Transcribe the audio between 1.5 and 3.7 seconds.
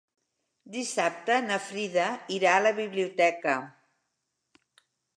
na Frida irà a la biblioteca.